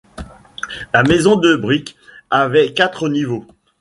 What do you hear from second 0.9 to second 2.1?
La maison de briques